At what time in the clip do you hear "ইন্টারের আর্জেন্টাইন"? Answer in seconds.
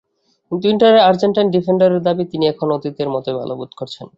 0.67-1.47